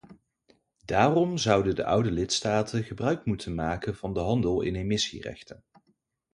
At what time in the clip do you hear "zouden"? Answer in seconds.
1.37-1.75